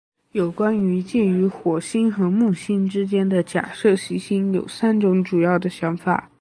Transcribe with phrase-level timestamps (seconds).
[0.31, 6.27] 有关于介于火星和木星之间的假设行星有三种主要的想法。